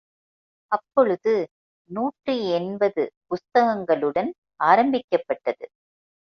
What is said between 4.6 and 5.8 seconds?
ஆரம்பிக்கப்பட்டது.